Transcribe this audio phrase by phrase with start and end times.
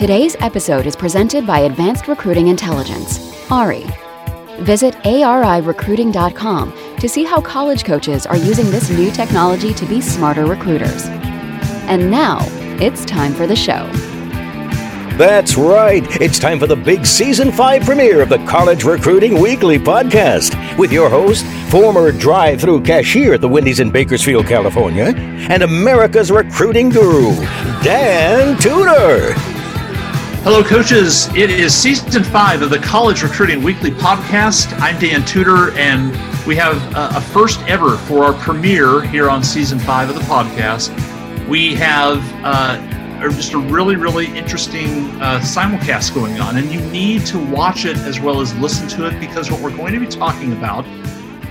[0.00, 3.18] Today's episode is presented by Advanced Recruiting Intelligence,
[3.50, 3.84] ARI.
[4.60, 10.46] Visit arirecruiting.com to see how college coaches are using this new technology to be smarter
[10.46, 11.04] recruiters.
[11.84, 12.38] And now,
[12.80, 13.86] it's time for the show.
[15.18, 16.02] That's right.
[16.18, 20.92] It's time for the big season five premiere of the College Recruiting Weekly podcast with
[20.92, 26.88] your host, former drive through cashier at the Wendy's in Bakersfield, California, and America's recruiting
[26.88, 27.34] guru,
[27.82, 29.34] Dan Tudor.
[30.42, 31.28] Hello, coaches.
[31.36, 34.72] It is season five of the College Recruiting Weekly podcast.
[34.80, 36.12] I'm Dan Tudor, and
[36.46, 40.88] we have a, first ever for our premiere here on season five of the podcast.
[41.46, 42.80] We have uh,
[43.32, 47.98] just a really, really interesting uh, simulcast going on, and you need to watch it
[47.98, 50.86] as well as listen to it because what we're going to be talking about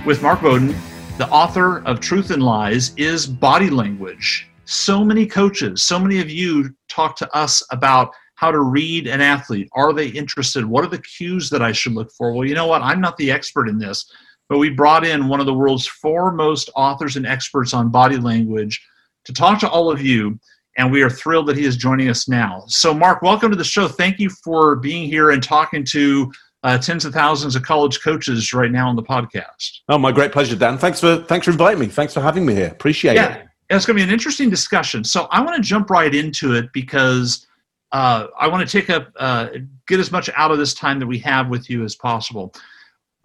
[0.04, 0.74] with Mark Bowden,
[1.16, 4.48] the author of Truth and Lies, is body language.
[4.64, 9.20] So many coaches, so many of you talk to us about how to read an
[9.20, 9.68] athlete.
[9.74, 10.64] Are they interested?
[10.64, 12.32] What are the cues that I should look for?
[12.32, 12.80] Well, you know what?
[12.80, 14.10] I'm not the expert in this,
[14.48, 18.82] but we brought in one of the world's foremost authors and experts on body language
[19.26, 20.40] to talk to all of you.
[20.78, 22.64] And we are thrilled that he is joining us now.
[22.66, 23.86] So, Mark, welcome to the show.
[23.88, 28.54] Thank you for being here and talking to uh, tens of thousands of college coaches
[28.54, 29.80] right now on the podcast.
[29.90, 30.78] Oh, my great pleasure, Dan.
[30.78, 31.88] Thanks for thanks for inviting me.
[31.88, 32.68] Thanks for having me here.
[32.68, 33.46] Appreciate yeah, it.
[33.68, 35.04] It's going to be an interesting discussion.
[35.04, 37.46] So, I want to jump right into it because
[37.92, 39.48] uh, I want to take up, uh,
[39.88, 42.54] get as much out of this time that we have with you as possible.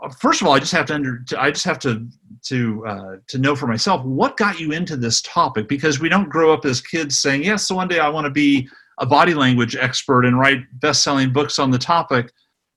[0.01, 2.07] Uh, first of all, I just have to under, I just have to
[2.45, 6.29] to uh, to know for myself what got you into this topic because we don't
[6.29, 7.67] grow up as kids saying yes.
[7.67, 8.67] So one day I want to be
[8.99, 12.31] a body language expert and write best-selling books on the topic.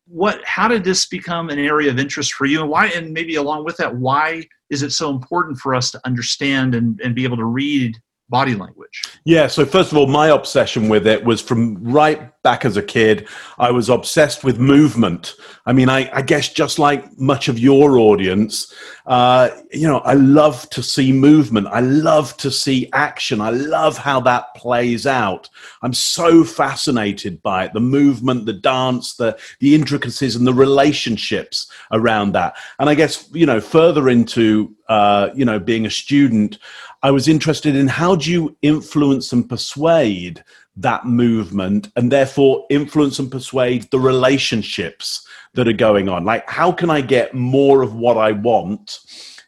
[0.06, 0.44] What?
[0.44, 2.86] How did this become an area of interest for you, and why?
[2.88, 7.00] And maybe along with that, why is it so important for us to understand and,
[7.00, 7.96] and be able to read
[8.28, 9.02] body language?
[9.24, 12.82] Yeah, so first of all, my obsession with it was from right back as a
[12.82, 13.28] kid.
[13.58, 15.34] I was obsessed with movement.
[15.66, 18.72] I mean, I, I guess just like much of your audience,
[19.04, 21.66] uh, you know, I love to see movement.
[21.66, 23.42] I love to see action.
[23.42, 25.50] I love how that plays out.
[25.82, 31.70] I'm so fascinated by it the movement, the dance, the, the intricacies, and the relationships
[31.92, 32.56] around that.
[32.78, 36.58] And I guess, you know, further into, uh, you know, being a student,
[37.02, 40.42] I was interested in how do you influence and persuade
[40.78, 46.24] that movement and therefore influence and persuade the relationships that are going on?
[46.24, 49.00] Like, how can I get more of what I want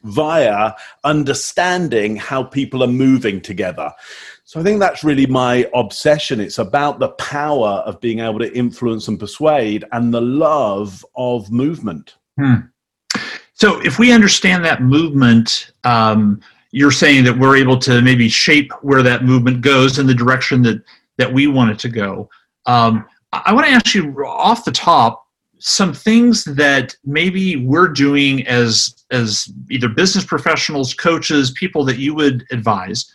[0.03, 3.91] via understanding how people are moving together?
[4.43, 6.41] So I think that's really my obsession.
[6.41, 11.49] It's about the power of being able to influence and persuade and the love of
[11.51, 12.15] movement.
[12.37, 12.55] Hmm.
[13.53, 18.71] So if we understand that movement, um, you're saying that we're able to maybe shape
[18.81, 20.83] where that movement goes in the direction that
[21.21, 22.27] that we want it to go.
[22.65, 25.23] Um, I want to ask you off the top
[25.59, 32.15] some things that maybe we're doing as as either business professionals, coaches, people that you
[32.15, 33.13] would advise.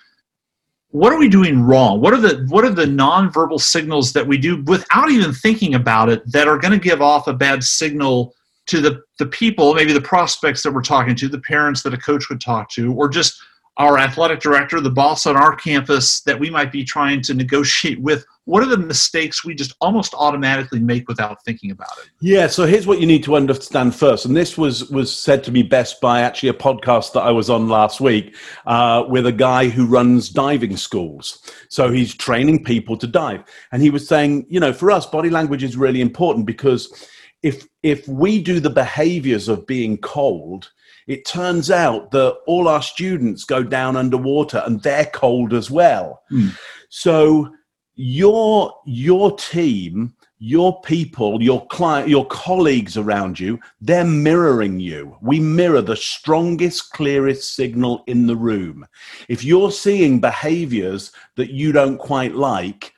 [0.91, 2.01] What are we doing wrong?
[2.01, 6.09] What are the what are the nonverbal signals that we do without even thinking about
[6.09, 8.33] it that are going to give off a bad signal
[8.67, 11.99] to the, the people, maybe the prospects that we're talking to, the parents that a
[11.99, 13.41] coach would talk to, or just
[13.79, 18.01] our athletic director, the boss on our campus that we might be trying to negotiate
[18.01, 18.25] with?
[18.45, 22.11] What are the mistakes we just almost automatically make without thinking about it?
[22.21, 25.53] Yeah, so here's what you need to understand first, and this was was said to
[25.53, 28.37] me best by actually a podcast that I was on last week
[28.67, 31.43] uh, with a guy who runs diving schools.
[31.69, 33.43] So he's training people to dive,
[33.73, 37.09] and he was saying, you know, for us, body language is really important because
[37.43, 40.71] if if we do the behaviors of being cold
[41.07, 46.23] it turns out that all our students go down underwater and they're cold as well.
[46.31, 46.57] Mm.
[46.89, 47.53] so
[47.95, 55.17] your your team your people your client your colleagues around you they're mirroring you.
[55.23, 58.87] We mirror the strongest clearest signal in the room.
[59.31, 62.93] If you're seeing behaviors that you don't quite like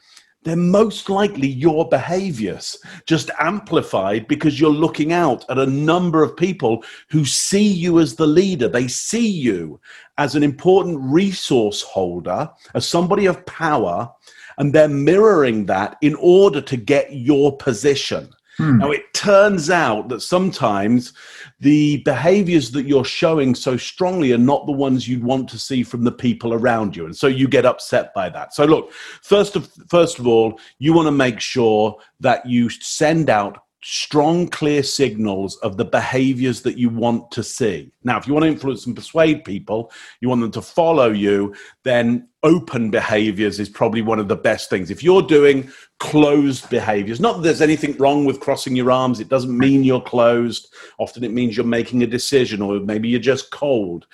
[0.49, 6.37] they're most likely your behaviors, just amplified because you're looking out at a number of
[6.37, 8.69] people who see you as the leader.
[8.69, 9.81] They see you
[10.17, 14.11] as an important resource holder, as somebody of power,
[14.57, 18.29] and they're mirroring that in order to get your position.
[18.59, 18.79] Hmm.
[18.79, 21.13] Now, it turns out that sometimes
[21.61, 25.85] the behaviors that you're showing so strongly are not the ones you'd want to see
[25.85, 27.05] from the people around you.
[27.05, 28.55] And so you get upset by that.
[28.55, 33.31] So, look, first of, first of all, you want to make sure that you send
[33.31, 37.93] out strong, clear signals of the behaviors that you want to see.
[38.03, 41.55] Now, if you want to influence and persuade people, you want them to follow you,
[41.85, 44.91] then open behaviors is probably one of the best things.
[44.91, 47.21] If you're doing closed behaviors.
[47.21, 49.19] Not that there's anything wrong with crossing your arms.
[49.19, 50.73] It doesn't mean you're closed.
[50.99, 54.07] Often it means you're making a decision or maybe you're just cold.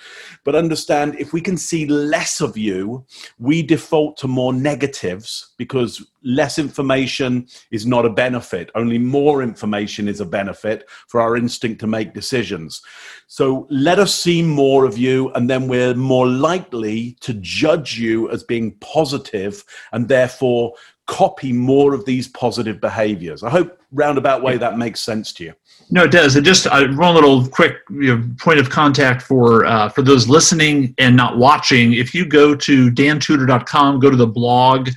[0.43, 3.05] But understand if we can see less of you,
[3.37, 8.71] we default to more negatives because less information is not a benefit.
[8.73, 12.81] Only more information is a benefit for our instinct to make decisions.
[13.27, 18.29] So let us see more of you, and then we're more likely to judge you
[18.31, 20.73] as being positive and therefore
[21.07, 23.43] copy more of these positive behaviors.
[23.43, 25.53] I hope roundabout way that makes sense to you.
[25.91, 26.35] No, it does.
[26.35, 30.27] And just uh, one little quick you know, point of contact for uh, for those
[30.27, 31.93] listening and not watching.
[31.93, 34.89] If you go to dantudor.com, go to the blog,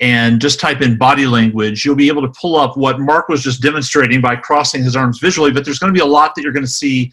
[0.00, 3.42] and just type in body language, you'll be able to pull up what Mark was
[3.42, 5.50] just demonstrating by crossing his arms visually.
[5.50, 7.12] But there's going to be a lot that you're going to see,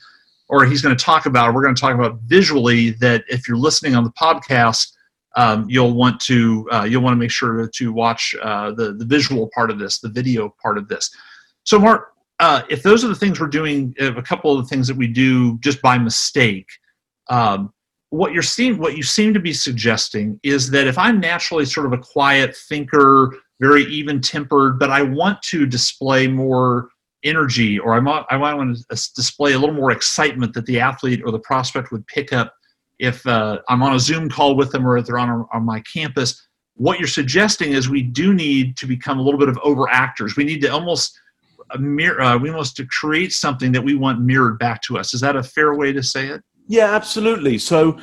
[0.49, 1.53] or he's going to talk about.
[1.53, 4.91] We're going to talk about visually that if you're listening on the podcast
[5.35, 9.05] um, you'll want to uh, you'll want to make sure to watch uh, the the
[9.05, 11.09] visual part of this, the video part of this.
[11.63, 14.87] So, Mark, uh, if those are the things we're doing, a couple of the things
[14.87, 16.67] that we do just by mistake,
[17.29, 17.71] um,
[18.09, 21.85] what you're seeing, what you seem to be suggesting is that if I'm naturally sort
[21.85, 26.89] of a quiet thinker, very even tempered, but I want to display more
[27.23, 28.83] energy, or I might I might want to
[29.15, 32.55] display a little more excitement that the athlete or the prospect would pick up
[33.01, 35.81] if uh, I'm on a Zoom call with them or if they're on, on my
[35.81, 39.89] campus, what you're suggesting is we do need to become a little bit of over
[39.89, 40.37] actors.
[40.37, 41.19] We need to almost
[41.71, 45.15] uh, mirror, uh, we almost to create something that we want mirrored back to us.
[45.15, 46.43] Is that a fair way to say it?
[46.67, 47.57] Yeah, absolutely.
[47.57, 47.99] So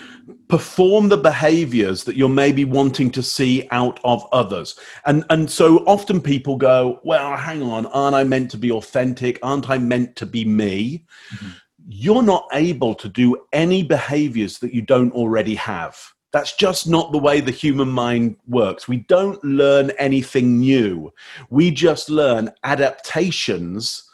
[0.48, 4.78] perform the behaviors that you're maybe wanting to see out of others.
[5.06, 9.38] And and so often people go, "Well, hang on, aren't I meant to be authentic?
[9.42, 11.50] Aren't I meant to be me?" Mm-hmm
[11.90, 15.98] you're not able to do any behaviors that you don't already have.
[16.32, 18.86] That's just not the way the human mind works.
[18.86, 21.10] We don't learn anything new.
[21.48, 24.04] We just learn adaptations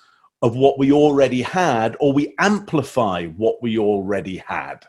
[0.40, 4.86] of what we already had, or we amplify what we already had.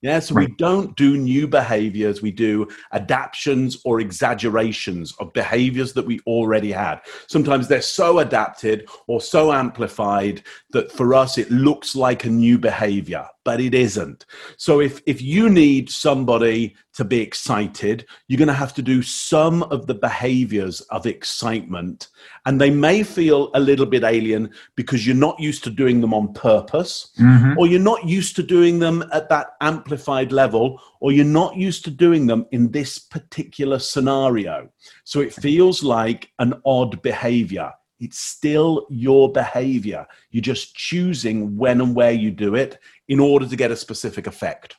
[0.00, 0.48] Yeah, so right.
[0.48, 6.70] we don't do new behaviors, we do adaptations or exaggerations of behaviors that we already
[6.70, 7.00] had.
[7.26, 12.58] Sometimes they're so adapted or so amplified that for us it looks like a new
[12.58, 14.26] behavior but it isn't.
[14.58, 19.00] So if if you need somebody to be excited, you're going to have to do
[19.00, 22.08] some of the behaviors of excitement
[22.44, 26.12] and they may feel a little bit alien because you're not used to doing them
[26.12, 27.58] on purpose mm-hmm.
[27.58, 31.84] or you're not used to doing them at that amplified level or you're not used
[31.86, 34.68] to doing them in this particular scenario.
[35.04, 37.72] So it feels like an odd behavior.
[38.00, 40.06] It's still your behavior.
[40.30, 42.78] You're just choosing when and where you do it
[43.08, 44.76] in order to get a specific effect.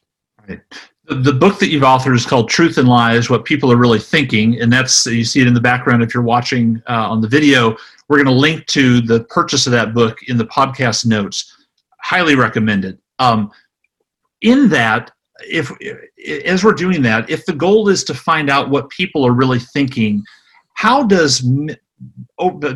[1.06, 4.62] The book that you've authored is called Truth and Lies What People Are Really Thinking.
[4.62, 7.76] And that's, you see it in the background if you're watching uh, on the video.
[8.08, 11.56] We're going to link to the purchase of that book in the podcast notes.
[12.02, 13.00] Highly recommended.
[13.18, 13.52] Um,
[14.42, 15.12] in that,
[15.50, 15.72] if
[16.46, 19.60] as we're doing that, if the goal is to find out what people are really
[19.60, 20.24] thinking,
[20.74, 21.42] how does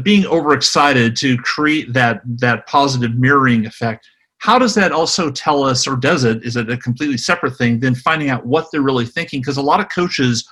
[0.02, 4.08] being overexcited to create that that positive mirroring effect
[4.44, 7.80] how does that also tell us or does it is it a completely separate thing
[7.80, 9.40] than finding out what they're really thinking?
[9.40, 10.46] Because a lot of coaches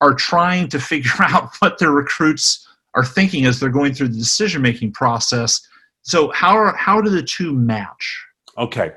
[0.00, 4.18] are trying to figure out what their recruits are thinking as they're going through the
[4.18, 5.64] decision making process.
[6.02, 8.26] So how are, how do the two match?
[8.58, 8.94] Okay.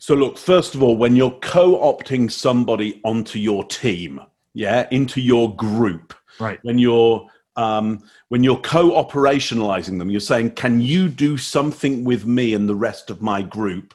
[0.00, 4.20] So look first of all when you're co-opting somebody onto your team
[4.54, 6.58] yeah into your group right.
[6.62, 7.24] when you're
[7.56, 12.74] um, when you're co-operationalizing them you're saying can you do something with me and the
[12.74, 13.94] rest of my group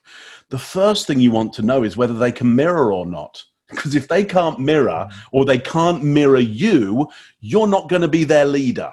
[0.49, 3.95] the first thing you want to know is whether they can mirror or not because
[3.95, 7.07] if they can't mirror or they can't mirror you
[7.39, 8.91] you're not going to be their leader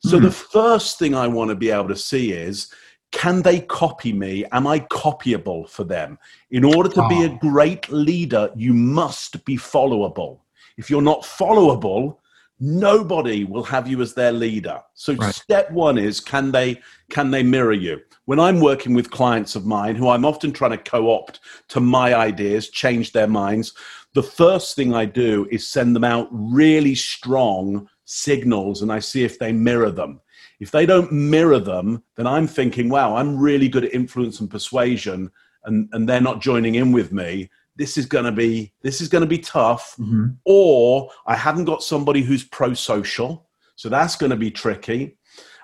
[0.00, 0.22] so mm.
[0.22, 2.72] the first thing i want to be able to see is
[3.10, 6.18] can they copy me am i copyable for them
[6.50, 7.08] in order to oh.
[7.08, 7.38] be a ah.
[7.40, 10.40] great leader you must be followable
[10.76, 12.18] if you're not followable
[12.60, 14.80] nobody will have you as their leader.
[14.94, 15.34] So right.
[15.34, 16.80] step one is can they
[17.10, 18.00] can they mirror you?
[18.26, 22.14] When i'm working with clients of mine who i'm often trying to co-opt to my
[22.14, 23.74] ideas change their minds
[24.14, 29.24] the first thing i do is send them out really strong signals and i see
[29.24, 30.20] if they mirror them.
[30.60, 34.50] If they don't mirror them then i'm thinking wow i'm really good at influence and
[34.50, 35.30] persuasion
[35.64, 39.08] and, and they're not joining in with me this is going to be this is
[39.08, 40.28] going to be tough mm-hmm.
[40.44, 45.16] or i haven't got somebody who's pro-social so that's going to be tricky.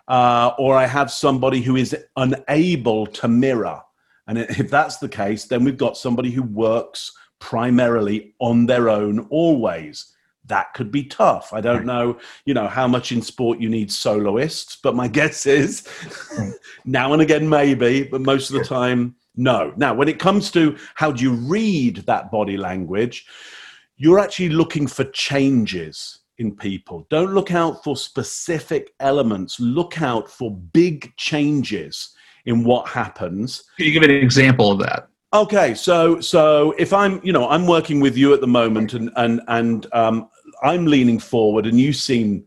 [0.08, 3.80] Uh, or i have somebody who is unable to mirror.
[4.26, 9.20] And if that's the case then we've got somebody who works primarily on their own
[9.30, 10.12] always.
[10.46, 11.52] That could be tough.
[11.52, 15.46] I don't know, you know, how much in sport you need soloists, but my guess
[15.46, 15.88] is
[16.84, 19.72] now and again maybe, but most of the time no.
[19.76, 23.26] Now, when it comes to how do you read that body language,
[23.96, 27.06] you're actually looking for changes in people.
[27.10, 29.60] Don't look out for specific elements.
[29.60, 32.14] Look out for big changes
[32.46, 33.64] in what happens.
[33.76, 35.08] Can you give an example of that?
[35.32, 39.10] Okay, so so if I'm you know I'm working with you at the moment and
[39.16, 40.28] and and um,
[40.62, 42.44] I'm leaning forward and you seem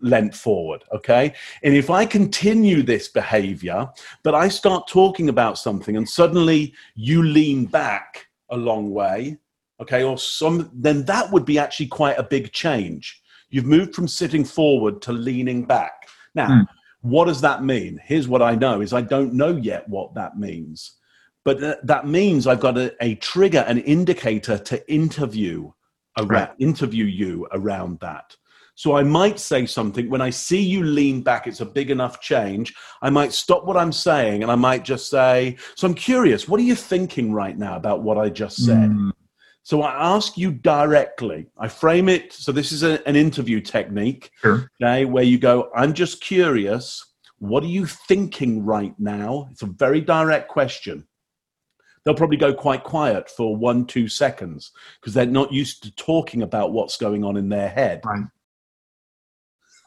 [0.00, 1.32] leant forward, okay?
[1.62, 3.88] And if I continue this behavior,
[4.22, 9.38] but I start talking about something and suddenly you lean back a long way,
[9.80, 13.22] okay, or some then that would be actually quite a big change.
[13.50, 16.08] You've moved from sitting forward to leaning back.
[16.34, 16.66] Now, mm.
[17.00, 18.00] what does that mean?
[18.04, 20.96] Here's what I know is I don't know yet what that means.
[21.44, 25.70] But th- that means I've got a, a, trigger, an indicator to interview
[26.18, 26.50] around, right.
[26.58, 28.36] interview you around that.
[28.76, 32.20] So I might say something when I see you lean back, it's a big enough
[32.20, 32.74] change.
[33.00, 36.60] I might stop what I'm saying and I might just say, So I'm curious, what
[36.60, 38.90] are you thinking right now about what I just said?
[38.90, 39.12] Mm.
[39.62, 41.46] So I ask you directly.
[41.58, 42.34] I frame it.
[42.34, 44.70] So this is a, an interview technique, sure.
[44.80, 47.04] okay, where you go, I'm just curious.
[47.38, 49.48] What are you thinking right now?
[49.50, 51.06] It's a very direct question.
[52.04, 56.42] They'll probably go quite quiet for one, two seconds because they're not used to talking
[56.42, 58.02] about what's going on in their head.
[58.04, 58.22] Right.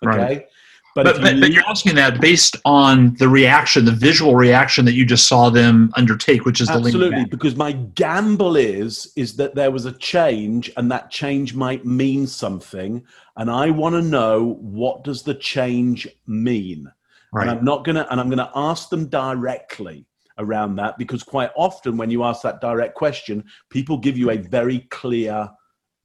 [0.06, 0.18] Okay.
[0.18, 0.48] Right.
[0.96, 4.86] But, but, but, you, but, you're asking that based on the reaction, the visual reaction
[4.86, 6.88] that you just saw them undertake, which is the link.
[6.88, 11.86] absolutely because my gamble is is that there was a change and that change might
[11.86, 13.04] mean something,
[13.38, 16.92] and I want to know what does the change mean.
[17.32, 17.48] Right.
[17.48, 20.06] And I'm not gonna and I'm gonna ask them directly
[20.40, 24.38] around that because quite often when you ask that direct question, people give you a
[24.38, 25.50] very clear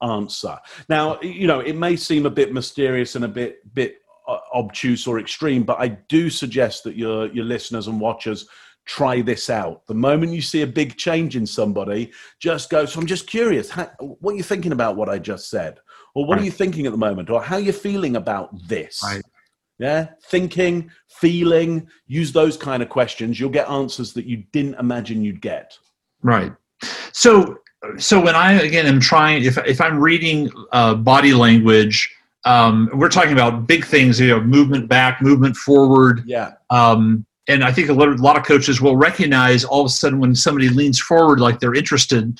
[0.01, 0.57] answer.
[0.89, 3.97] Now, you know, it may seem a bit mysterious and a bit bit
[4.27, 8.47] uh, obtuse or extreme, but I do suggest that your your listeners and watchers
[8.85, 9.85] try this out.
[9.87, 12.85] The moment you see a big change in somebody, just go.
[12.85, 15.79] So I'm just curious, how, what are you thinking about what I just said,
[16.13, 16.41] or what right.
[16.41, 19.01] are you thinking at the moment, or how are you feeling about this?
[19.03, 19.23] Right.
[19.77, 21.89] Yeah, thinking, feeling.
[22.07, 23.39] Use those kind of questions.
[23.39, 25.77] You'll get answers that you didn't imagine you'd get.
[26.21, 26.53] Right.
[27.11, 27.57] So
[27.97, 32.09] so when I again am trying, if if I'm reading uh, body language
[32.45, 36.23] um, we're talking about big things, you know, movement back, movement forward.
[36.25, 36.53] Yeah.
[36.69, 39.89] Um, and I think a lot, a lot, of coaches will recognize all of a
[39.89, 42.39] sudden when somebody leans forward like they're interested,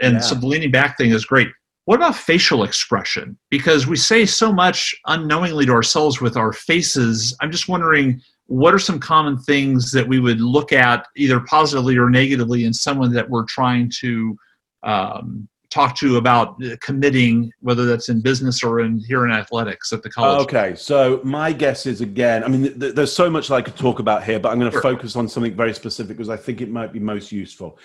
[0.00, 0.20] and yeah.
[0.20, 1.48] so the leaning back thing is great.
[1.84, 3.36] What about facial expression?
[3.48, 7.36] Because we say so much unknowingly to ourselves with our faces.
[7.40, 11.96] I'm just wondering what are some common things that we would look at either positively
[11.96, 14.36] or negatively in someone that we're trying to
[14.82, 20.02] um, talk to about committing, whether that's in business or in here in athletics at
[20.02, 20.42] the college?
[20.42, 24.00] Okay, so my guess is again, I mean, th- there's so much I could talk
[24.00, 24.82] about here, but I'm going to sure.
[24.82, 27.78] focus on something very specific because I think it might be most useful.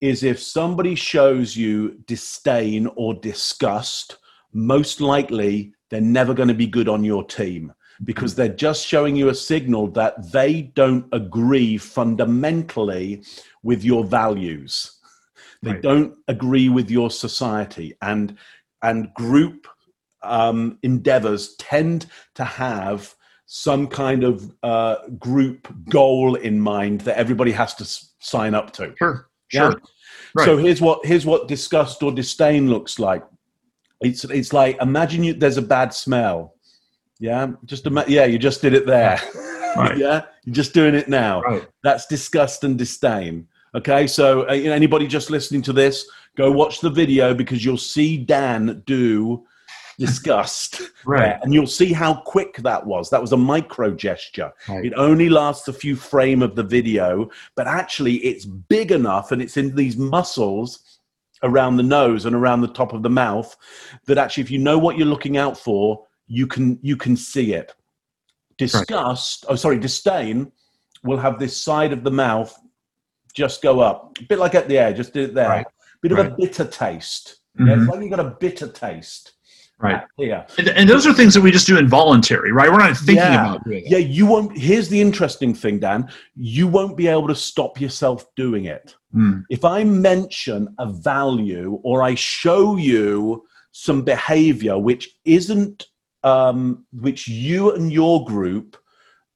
[0.00, 4.18] Is if somebody shows you disdain or disgust,
[4.52, 7.72] most likely they're never going to be good on your team
[8.04, 13.22] because they're just showing you a signal that they don't agree fundamentally
[13.62, 14.98] with your values
[15.62, 15.82] they right.
[15.82, 18.36] don't agree with your society, and
[18.82, 19.68] and group
[20.22, 23.14] um, endeavors tend to have
[23.46, 28.72] some kind of uh, group goal in mind that everybody has to s- sign up
[28.72, 28.94] to.
[28.98, 29.70] Sure, yeah?
[29.70, 29.82] sure.
[30.34, 30.44] Right.
[30.46, 33.22] So here's what here's what disgust or disdain looks like.
[34.00, 36.54] It's it's like imagine you there's a bad smell.
[37.20, 39.20] Yeah, just ima- yeah, you just did it there.
[39.76, 39.96] Right.
[39.98, 41.42] yeah, you're just doing it now.
[41.42, 41.68] Right.
[41.82, 43.46] That's disgust and disdain.
[43.74, 48.18] Okay, so uh, anybody just listening to this, go watch the video because you'll see
[48.18, 49.44] Dan do
[49.98, 50.82] disgust.
[51.06, 51.38] right.
[51.42, 53.08] And you'll see how quick that was.
[53.10, 54.52] That was a micro gesture.
[54.68, 54.84] Right.
[54.84, 59.40] It only lasts a few frame of the video, but actually it's big enough and
[59.40, 60.98] it's in these muscles
[61.42, 63.56] around the nose and around the top of the mouth
[64.06, 67.52] that actually if you know what you're looking out for, you can you can see
[67.52, 67.74] it.
[68.58, 69.52] Disgust, right.
[69.52, 70.52] oh sorry, disdain
[71.04, 72.56] will have this side of the mouth
[73.32, 74.16] just go up.
[74.20, 75.48] A bit like at the air, just do it there.
[75.48, 75.66] Right.
[76.00, 76.32] Bit of right.
[76.32, 77.40] a bitter taste.
[77.58, 77.68] Mm-hmm.
[77.68, 79.32] Yeah, it's like you got a bitter taste.
[79.82, 80.02] Right.
[80.16, 80.46] Yeah.
[80.58, 82.70] And, and, those are things that we just do involuntary, right?
[82.70, 83.50] We're not thinking yeah.
[83.50, 83.90] about doing it.
[83.90, 84.56] Yeah, you won't.
[84.56, 86.08] Here's the interesting thing, Dan.
[86.36, 88.94] You won't be able to stop yourself doing it.
[89.12, 89.42] Mm.
[89.50, 95.88] If I mention a value or I show you some behavior which isn't,
[96.22, 98.76] um, which you and your group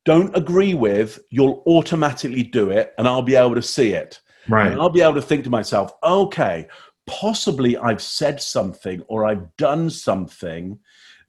[0.07, 4.21] don't agree with, you'll automatically do it and I'll be able to see it.
[4.49, 4.71] Right.
[4.71, 6.69] And I'll be able to think to myself, okay,
[7.07, 10.79] possibly I've said something or I've done something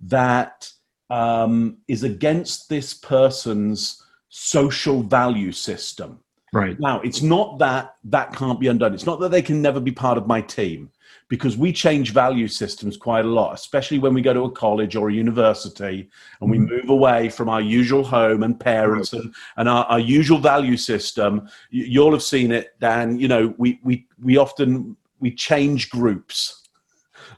[0.01, 0.69] that
[1.09, 6.19] um, is against this person's social value system.
[6.53, 6.79] Right.
[6.79, 8.93] Now, it's not that that can't be undone.
[8.93, 10.91] It's not that they can never be part of my team
[11.29, 14.95] because we change value systems quite a lot, especially when we go to a college
[14.95, 16.75] or a university and we mm-hmm.
[16.75, 21.49] move away from our usual home and parents and, and our, our usual value system.
[21.69, 23.19] You'll have seen it, Dan.
[23.19, 26.63] You know, we, we, we often we change groups.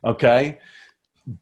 [0.04, 0.60] Okay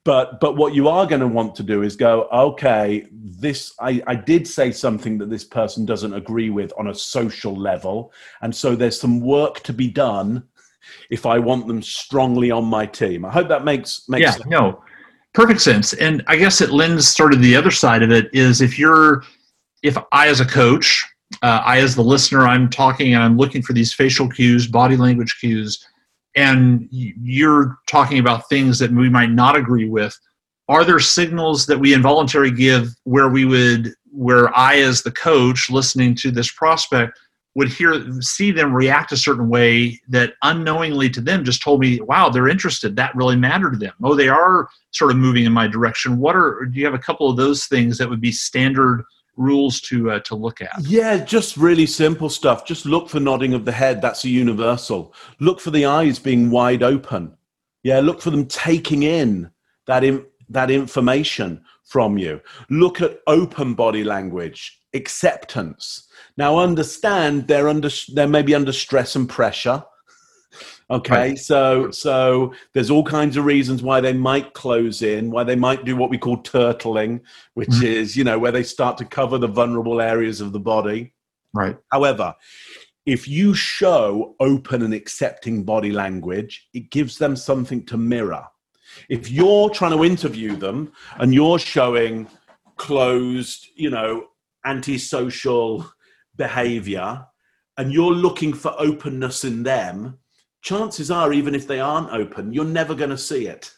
[0.03, 4.01] but but what you are going to want to do is go okay this I,
[4.05, 8.53] I did say something that this person doesn't agree with on a social level and
[8.53, 10.43] so there's some work to be done
[11.09, 14.45] if i want them strongly on my team i hope that makes makes yeah sense.
[14.47, 14.83] no
[15.33, 18.61] perfect sense and i guess it lends sort of the other side of it is
[18.61, 19.23] if you're
[19.83, 21.05] if i as a coach
[21.43, 24.97] uh, i as the listener i'm talking and i'm looking for these facial cues body
[24.97, 25.85] language cues
[26.37, 30.17] and you're talking about things that we might not agree with
[30.69, 35.69] are there signals that we involuntarily give where we would where i as the coach
[35.69, 37.19] listening to this prospect
[37.57, 41.99] would hear see them react a certain way that unknowingly to them just told me
[42.01, 42.95] wow they're interested.
[42.95, 43.93] That really mattered to them.
[44.03, 46.19] Oh they are sort of moving in my direction.
[46.19, 49.03] What are do you have a couple of those things that would be standard
[49.37, 50.73] rules to uh, to look at?
[50.81, 52.65] Yeah, just really simple stuff.
[52.65, 54.01] Just look for nodding of the head.
[54.01, 55.13] That's a universal.
[55.39, 57.37] Look for the eyes being wide open.
[57.83, 59.51] Yeah, look for them taking in
[59.85, 62.41] that in, that information from you.
[62.69, 66.07] Look at open body language, acceptance.
[66.35, 69.83] Now, understand they're under they may be under stress and pressure.
[70.89, 75.55] Okay, so so there's all kinds of reasons why they might close in, why they
[75.55, 77.21] might do what we call turtling,
[77.55, 77.85] which mm-hmm.
[77.85, 81.13] is you know where they start to cover the vulnerable areas of the body.
[81.53, 81.77] Right.
[81.91, 82.35] However,
[83.05, 88.45] if you show open and accepting body language, it gives them something to mirror.
[89.09, 92.27] If you're trying to interview them and you're showing
[92.77, 94.27] closed, you know,
[94.65, 95.89] antisocial
[96.35, 97.25] behavior,
[97.77, 100.19] and you're looking for openness in them,
[100.67, 103.71] chances are, even if they aren't open, you're never going to see it.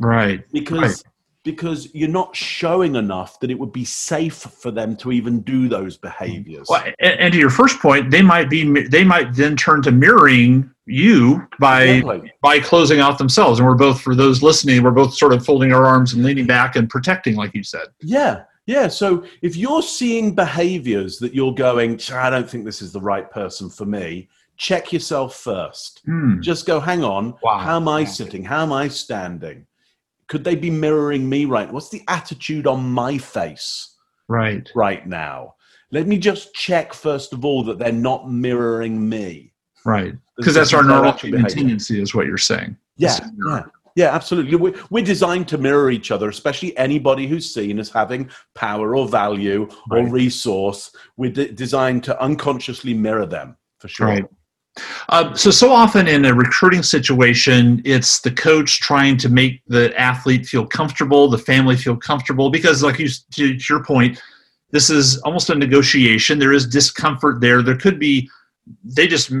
[0.00, 0.44] Right.
[0.52, 1.12] Because right.
[1.42, 5.68] because you're not showing enough that it would be safe for them to even do
[5.68, 6.68] those behaviors.
[6.68, 9.90] Well, and, and to your first point, they might be they might then turn to
[9.90, 12.32] mirroring you by exactly.
[12.40, 13.58] by closing out themselves.
[13.58, 16.46] And we're both for those listening, we're both sort of folding our arms and leaning
[16.46, 17.88] back and protecting, like you said.
[18.00, 18.44] Yeah.
[18.66, 23.00] Yeah, so if you're seeing behaviors that you're going, I don't think this is the
[23.00, 26.06] right person for me, check yourself first.
[26.06, 26.42] Mm.
[26.42, 27.58] Just go, hang on, wow.
[27.58, 28.44] how am I sitting?
[28.44, 29.66] How am I standing?
[30.26, 31.72] Could they be mirroring me right?
[31.72, 33.96] What's the attitude on my face
[34.28, 35.54] right right now?
[35.90, 39.54] Let me just check first of all that they're not mirroring me.
[39.86, 40.14] Right.
[40.36, 42.76] Because that's our normal tendency is what you're saying.
[42.96, 43.18] Yeah.
[43.46, 43.64] Yeah.
[43.96, 44.54] Yeah, absolutely.
[44.90, 49.68] We're, designed to mirror each other, especially anybody who's seen as having power or value
[49.90, 50.04] right.
[50.04, 50.94] or resource.
[51.16, 54.06] We're de- designed to unconsciously mirror them for sure.
[54.06, 54.24] Right.
[55.08, 59.98] Uh, so, so often in a recruiting situation, it's the coach trying to make the
[59.98, 64.20] athlete feel comfortable, the family feel comfortable, because, like you, to, your point,
[64.70, 66.38] this is almost a negotiation.
[66.38, 67.62] There is discomfort there.
[67.62, 68.28] There could be,
[68.84, 69.32] they just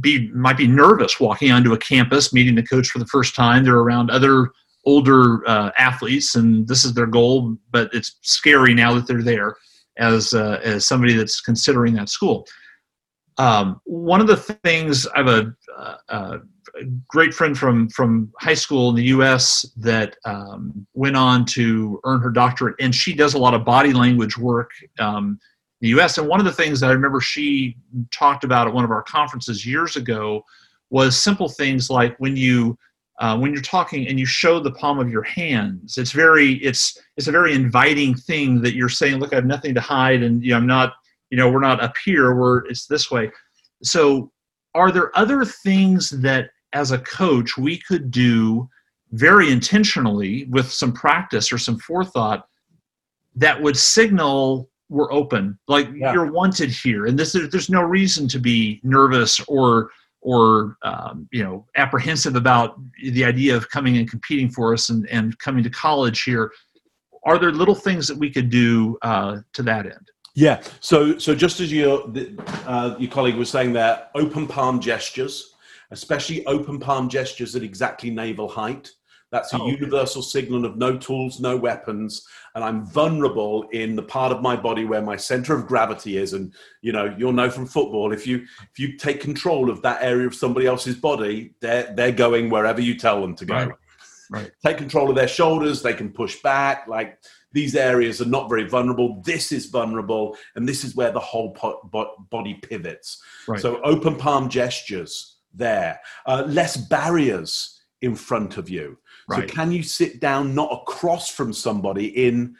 [0.00, 3.64] be might be nervous walking onto a campus, meeting the coach for the first time.
[3.64, 4.50] They're around other
[4.84, 7.56] older uh, athletes, and this is their goal.
[7.70, 9.56] But it's scary now that they're there
[9.98, 12.46] as uh, as somebody that's considering that school.
[13.38, 15.54] Um, one of the things I have a,
[16.08, 16.40] a,
[17.08, 19.70] great friend from from high school in the U.S.
[19.76, 23.92] that um, went on to earn her doctorate, and she does a lot of body
[23.92, 25.38] language work um,
[25.80, 26.18] in the U.S.
[26.18, 27.76] And one of the things that I remember she
[28.10, 30.44] talked about at one of our conferences years ago
[30.90, 32.78] was simple things like when you
[33.18, 36.98] uh, when you're talking and you show the palm of your hands it's very it's
[37.16, 40.44] it's a very inviting thing that you're saying look i have nothing to hide and
[40.44, 40.94] you know, i'm not
[41.30, 43.30] you know we're not up here we're it's this way.
[43.82, 44.32] So
[44.74, 48.68] are there other things that as a coach we could do
[49.12, 52.46] very intentionally with some practice or some forethought
[53.34, 55.58] that would signal we're open?
[55.68, 56.12] Like yeah.
[56.12, 61.42] you're wanted here and this there's no reason to be nervous or or um, you
[61.42, 65.70] know apprehensive about the idea of coming and competing for us and, and coming to
[65.70, 66.52] college here.
[67.24, 70.62] Are there little things that we could do uh, to that end yeah.
[70.80, 72.08] So, so just as your
[72.66, 75.54] uh, your colleague was saying there, open palm gestures,
[75.90, 78.92] especially open palm gestures at exactly navel height.
[79.32, 79.72] That's a Oh, okay.
[79.72, 84.54] universal signal of no tools, no weapons, and I'm vulnerable in the part of my
[84.54, 86.32] body where my center of gravity is.
[86.32, 90.02] And you know, you'll know from football if you if you take control of that
[90.02, 93.54] area of somebody else's body, they're they're going wherever you tell them to go.
[93.54, 93.72] Right.
[94.30, 94.50] Right.
[94.64, 95.82] Take control of their shoulders.
[95.82, 96.86] They can push back.
[96.88, 97.18] Like
[97.56, 99.22] these areas are not very vulnerable.
[99.24, 101.56] This is vulnerable, and this is where the whole
[102.30, 103.22] body pivots.
[103.48, 103.58] Right.
[103.58, 108.98] So open palm gestures there, uh, less barriers in front of you.
[109.26, 109.48] Right.
[109.48, 112.56] So can you sit down not across from somebody in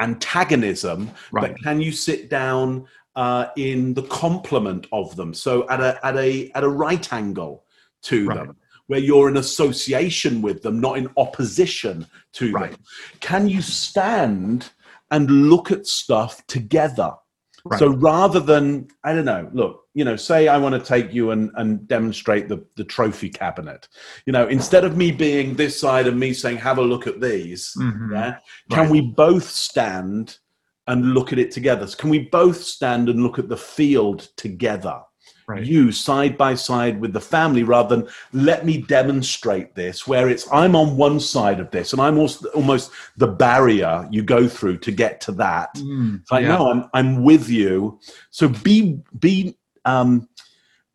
[0.00, 1.52] antagonism, Right.
[1.52, 5.34] but can you sit down uh, in the complement of them?
[5.34, 7.64] So at a at a at a right angle
[8.10, 8.38] to Right.
[8.38, 8.56] them.
[8.88, 12.72] Where you're in association with them, not in opposition to Right.
[12.72, 12.80] them.
[13.20, 14.70] Can you stand
[15.10, 17.12] and look at stuff together?
[17.64, 17.78] Right.
[17.78, 21.30] So rather than, I don't know, look, you know, say I want to take you
[21.30, 23.86] and, and demonstrate the, the trophy cabinet.
[24.26, 27.20] You know, instead of me being this side and me saying, have a look at
[27.20, 28.10] these, Mhm.
[28.12, 28.38] yeah,
[28.70, 28.90] can Right.
[28.90, 30.38] we both stand
[30.88, 31.86] and look at it together?
[31.86, 35.00] Can we both stand and look at the field together?
[35.52, 35.64] Right.
[35.66, 40.46] You side by side with the family rather than let me demonstrate this, where it's
[40.52, 44.78] I'm on one side of this and I'm also almost the barrier you go through
[44.78, 45.74] to get to that.
[45.76, 46.56] Mm, It's like, yeah.
[46.56, 47.98] no, I'm I'm with you.
[48.30, 50.28] So be be um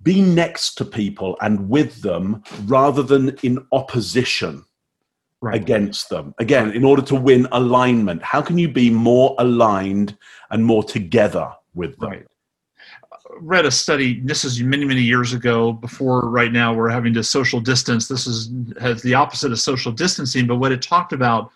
[0.01, 4.63] be next to people and with them rather than in opposition
[5.39, 5.61] Right.
[5.61, 6.33] against them.
[6.39, 10.17] Again, in order to win alignment, how can you be more aligned
[10.49, 12.09] and more together with them?
[12.09, 12.25] Right.
[13.39, 14.21] Read a study.
[14.21, 15.73] This is many many years ago.
[15.73, 18.07] Before right now, we're having to social distance.
[18.07, 20.47] This is has the opposite of social distancing.
[20.47, 21.51] But what it talked about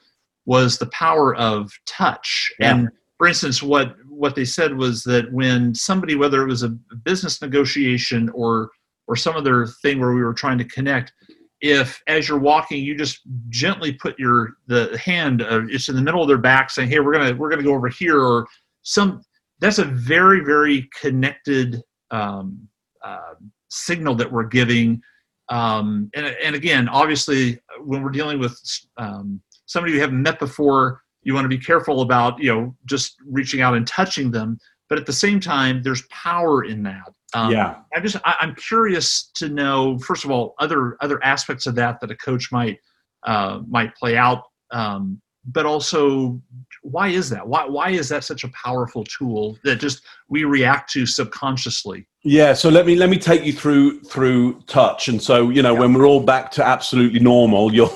[0.46, 2.52] was the power of touch.
[2.60, 2.76] Yeah.
[2.76, 6.70] And for instance, what what they said was that when somebody, whether it was a
[6.70, 8.70] business negotiation or
[9.08, 11.14] or some other thing where we were trying to connect,
[11.62, 16.02] if as you're walking, you just gently put your the hand, uh, it's in the
[16.02, 18.48] middle of their back, saying, "Hey, we're gonna we're gonna go over here," or
[18.82, 19.22] some
[19.62, 22.68] that's a very very connected um,
[23.04, 23.36] uh,
[23.70, 25.02] signal that we're giving.
[25.50, 28.60] Um, and, and again obviously when we're dealing with
[28.98, 33.16] um, somebody you haven't met before you want to be careful about you know just
[33.26, 34.58] reaching out and touching them.
[34.90, 37.14] But at the same time there's power in that.
[37.34, 37.78] Um, Yeah.
[37.96, 42.02] i just I, i'm curious to know first of all other other aspects of that
[42.02, 42.78] that a coach might
[43.24, 44.44] uh, might play out.
[44.72, 46.40] Um, but also
[46.84, 50.92] why is that why why is that such a powerful tool that just we react
[50.92, 55.50] to subconsciously Yeah, so let me let me take you through through touch, and so
[55.50, 57.94] you know when we're all back to absolutely normal, you'll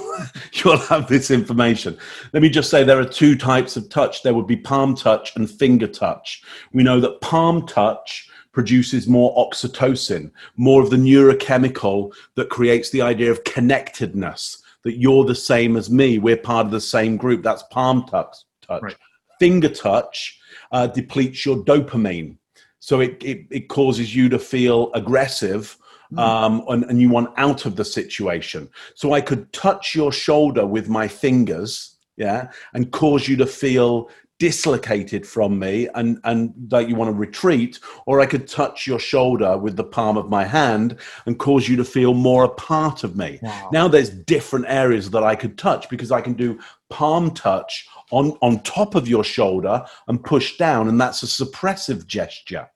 [0.54, 1.98] you'll have this information.
[2.34, 4.24] Let me just say there are two types of touch.
[4.24, 6.42] There would be palm touch and finger touch.
[6.74, 13.02] We know that palm touch produces more oxytocin, more of the neurochemical that creates the
[13.02, 14.64] idea of connectedness.
[14.86, 16.19] That you're the same as me.
[16.19, 17.43] We're part of the same group.
[17.43, 18.38] That's palm touch.
[18.62, 18.82] Touch.
[18.82, 18.95] Right.
[19.39, 20.39] Finger touch
[20.71, 22.38] uh, depletes your dopamine
[22.86, 25.76] so it, it, it causes you to feel aggressive
[26.17, 30.65] um, and, and you want out of the situation so i could touch your shoulder
[30.65, 36.89] with my fingers yeah and cause you to feel dislocated from me and and that
[36.89, 40.43] you want to retreat or i could touch your shoulder with the palm of my
[40.43, 43.69] hand and cause you to feel more a part of me Wow.
[43.71, 48.32] now there's different areas that i could touch because i can do palm touch on
[48.41, 52.69] on top of your shoulder and push down and that's a suppressive gesture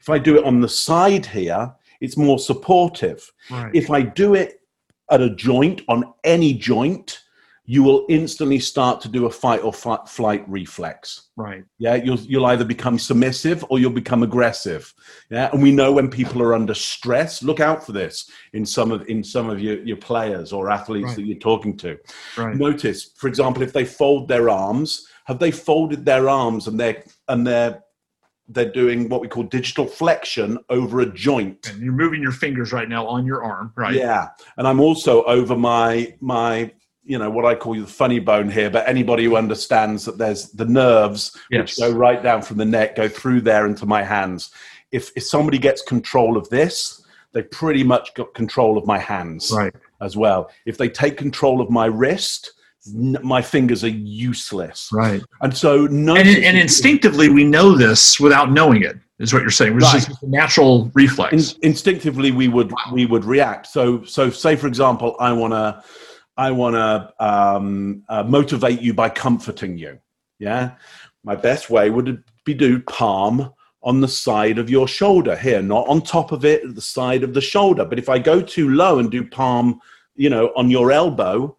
[0.00, 3.28] if I do it on the side here, it's more supportive.
[3.50, 4.60] right If I do it
[5.10, 7.18] at a joint, on any joint,
[7.64, 11.28] you will instantly start to do a fight or fi- flight reflex.
[11.36, 14.92] right Yeah, you'll you'll either become submissive or you'll become aggressive.
[15.30, 17.42] Yeah, and we know when people are under stress.
[17.42, 21.06] Look out for this in some of in some of your, your players or athletes
[21.08, 21.16] Right.
[21.16, 21.98] that you're talking to.
[22.36, 26.78] right Notice, for example, if they fold their arms, have they folded their arms and
[26.80, 27.80] they're and they're
[28.48, 31.70] they're doing what we call digital flexion over a joint.
[31.70, 35.22] and you're moving your fingers right now on your arm right Yeah, and I'm also
[35.24, 36.72] over my my
[37.04, 40.18] you know what I call you the funny bone here, but anybody who understands that
[40.18, 41.60] there's the nerves Yes.
[41.60, 44.50] which go right down from the neck, go through there into my hands.
[44.92, 49.50] If if somebody gets control of this, they pretty much got control of my hands
[49.52, 50.50] right as well.
[50.66, 52.52] If they take control of my wrist,
[52.94, 54.88] n- my fingers are useless.
[54.92, 59.42] right And so no and, and instinctively we know this without knowing it is what
[59.42, 63.66] you're saying which is just a natural reflex In- instinctively we would we would react
[63.68, 65.82] so so say for example i want to
[66.36, 69.98] i want to um, uh, motivate you by comforting you
[70.38, 70.72] yeah
[71.24, 75.86] my best way would be do palm on the side of your shoulder here not
[75.88, 78.98] on top of it the side of the shoulder but if i go too low
[78.98, 79.80] and do palm
[80.14, 81.56] you know on your elbow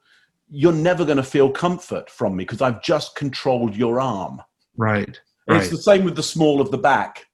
[0.56, 4.40] you're never going to feel comfort from me because I've just controlled your arm.
[4.78, 5.20] Right.
[5.48, 5.62] Right.
[5.62, 7.26] It's the same with the small of the back.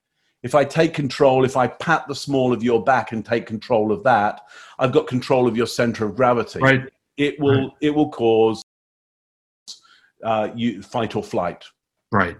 [0.41, 3.91] If I take control, if I pat the small of your back and take control
[3.91, 4.41] of that,
[4.79, 6.59] I've got control of your center of gravity.
[6.59, 6.89] Right.
[7.19, 8.63] It will it will cause
[10.23, 11.63] uh, you fight or flight.
[12.11, 12.37] Right.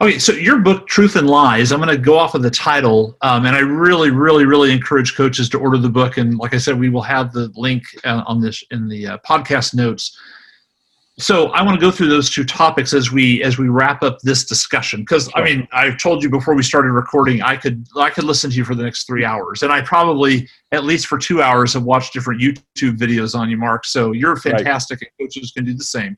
[0.00, 3.16] Okay, so your book, Truth and Lies, I'm going to go off of the title,
[3.22, 6.18] um, and I really, really, really encourage coaches to order the book.
[6.18, 9.18] And like I said, we will have the link uh, on this in the uh,
[9.26, 10.18] podcast notes.
[11.18, 14.18] So I want to go through those two topics as we as we wrap up
[14.22, 15.00] this discussion.
[15.00, 18.50] Because I mean, I've told you before we started recording, I could I could listen
[18.50, 21.74] to you for the next three hours, and I probably at least for two hours
[21.74, 23.84] have watched different YouTube videos on you, Mark.
[23.84, 26.16] So you're fantastic, and coaches can do the same.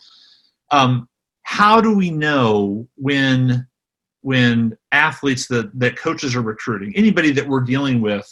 [0.70, 1.08] Um,
[1.42, 3.66] how do we know when
[4.22, 8.26] when athletes that that coaches are recruiting anybody that we're dealing with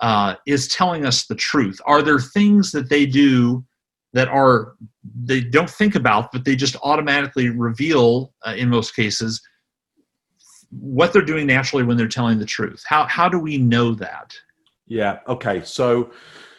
[0.00, 3.64] uh, is telling us the truth are there things that they do
[4.12, 4.74] that are
[5.24, 9.40] they don't think about but they just automatically reveal uh, in most cases
[10.70, 14.34] what they're doing naturally when they're telling the truth how how do we know that
[14.92, 15.20] Yeah.
[15.26, 15.62] Okay.
[15.64, 16.10] So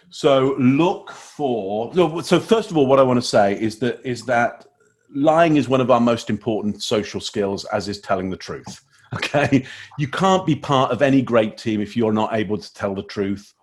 [0.09, 4.25] so look for so first of all what I want to say is that is
[4.25, 4.65] that
[5.13, 8.83] lying is one of our most important social skills as is telling the truth.
[9.13, 9.63] Okay?
[9.99, 13.03] You can't be part of any great team if you're not able to tell the
[13.03, 13.53] truth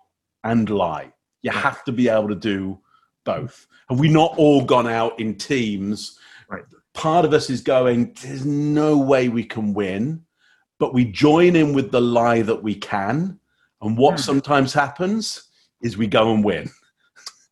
[0.45, 1.11] and lie.
[1.41, 2.79] You have to be able to do
[3.25, 3.67] both.
[3.89, 6.17] Have we not all gone out in teams?
[6.49, 6.63] Right.
[6.93, 10.23] Part of us is going, there's no way we can win,
[10.79, 13.39] but we join in with the lie that we can.
[13.81, 14.21] And what Hmm.
[14.21, 15.43] sometimes happens
[15.81, 16.69] is we go and win.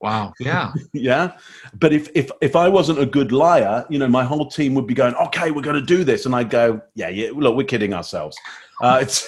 [0.01, 1.31] wow yeah yeah.
[1.73, 4.87] But if, if if I wasn't a good liar, you know, my whole team would
[4.87, 6.25] be going, okay, we're going to do this.
[6.25, 8.37] And I go, yeah, yeah, look, we're kidding ourselves.
[8.81, 9.27] Uh, it's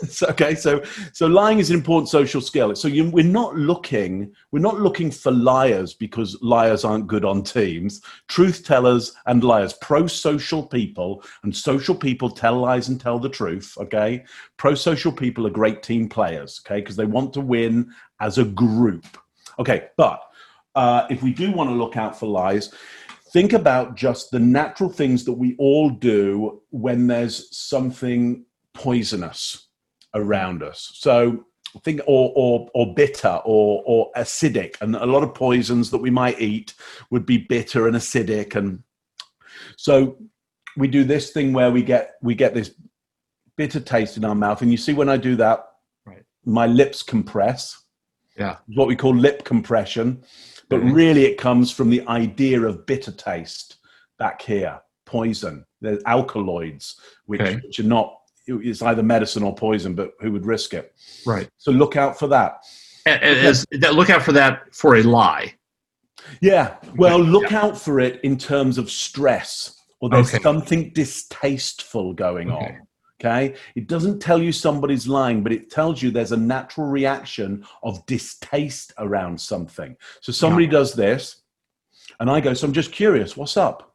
[0.22, 0.54] okay.
[0.54, 2.74] So so lying is an important social skill.
[2.74, 7.42] So you, we're not looking we're not looking for liars because liars aren't good on
[7.42, 8.02] teams.
[8.28, 13.74] Truth tellers and liars, pro-social people and social people tell lies and tell the truth.
[13.78, 14.24] Okay,
[14.56, 16.60] pro-social people are great team players.
[16.64, 19.06] Okay, because they want to win as a group.
[19.58, 20.22] Okay, but
[20.74, 22.72] uh, if we do want to look out for lies,
[23.32, 29.68] think about just the natural things that we all do when there's something poisonous
[30.14, 30.90] around us.
[30.94, 31.44] So
[31.84, 36.10] think or or or bitter or or acidic and a lot of poisons that we
[36.10, 36.74] might eat
[37.10, 38.82] would be bitter and acidic and
[39.78, 40.18] so
[40.76, 42.74] we do this thing where we get we get this
[43.56, 45.64] bitter taste in our mouth and you see when I do that
[46.04, 46.24] Right.
[46.44, 47.82] my lips compress
[48.36, 50.22] yeah what we call lip compression,
[50.68, 50.94] but Mhm.
[50.94, 53.76] really it comes from the idea of bitter taste
[54.18, 55.64] back here, poison.
[55.80, 56.96] There's alkaloids,
[57.26, 57.56] which, Okay.
[57.64, 60.94] which are not, it's either medicine or poison, but who would risk it?
[61.26, 62.64] right So look out for that.
[63.06, 65.54] and, and as, that look out for that for a lie
[66.40, 66.76] Yeah.
[66.96, 70.42] Well, Okay, look out for it in terms of stress or there's Okay.
[70.42, 72.64] something distasteful going Okay.
[72.64, 72.86] on.
[73.20, 73.54] Okay.
[73.76, 78.04] It doesn't tell you somebody's lying, but it tells you there's a natural reaction of
[78.06, 79.96] distaste around something.
[80.20, 81.42] So somebody does this,
[82.18, 83.94] and I go, So I'm just curious, what's up?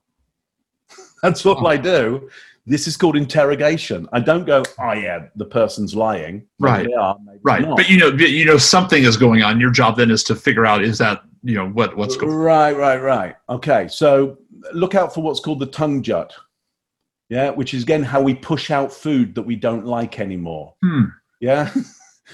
[1.23, 2.29] That's all I do.
[2.69, 4.10] This is called interrogation.
[4.12, 6.45] I don't go, Oh, yeah, the person's lying.
[6.60, 6.86] Right.
[6.86, 7.77] They are, maybe right not.
[7.77, 10.65] but you know you know something is going on your job then is to figure
[10.65, 12.39] out is that you know what what's going on?
[12.39, 13.36] Right, right, right.
[13.49, 14.38] Okay, so
[14.73, 16.34] look out for what's called the tongue jut.
[17.30, 20.75] Yeah, which is again how we push out food that we don't like anymore.
[20.84, 21.03] Hmm.
[21.39, 21.73] Yeah.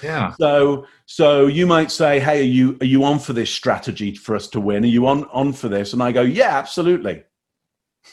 [0.02, 4.16] yeah So so you might say, "Hey, are you are you on for this strategy
[4.16, 4.82] for us to win?
[4.82, 7.22] Are you on on for this?" And I go, "Yeah, absolutely."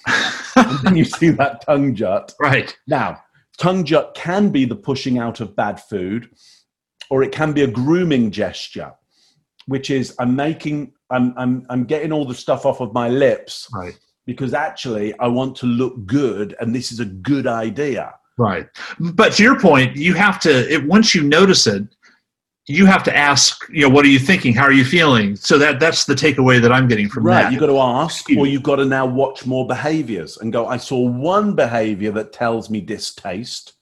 [0.71, 2.33] And then you see that tongue jut.
[2.39, 3.21] right Now,
[3.57, 6.29] tongue jut can be the pushing out of bad food,
[7.09, 8.93] or it can be a grooming gesture,
[9.67, 13.69] which is I'm making, I'm, I'm, I'm getting all the stuff off of my lips
[13.73, 18.13] right because actually I want to look good and this is a good idea.
[18.37, 18.67] right
[18.99, 21.83] but to your point you have to it, once you notice it
[22.67, 25.57] you have to ask you know what are you thinking how are you feeling so
[25.57, 27.43] that that's the takeaway that i'm getting from Right.
[27.43, 30.67] that You've got to ask, or you've got to now watch more behaviors and go,
[30.67, 33.73] I saw one behavior that tells me distaste.